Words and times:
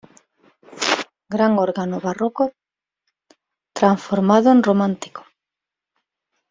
Gran 1.29 1.59
órgano 1.59 1.99
barroco, 2.01 2.53
transformado 3.71 4.51
en 4.51 4.63
romántico. 4.63 5.23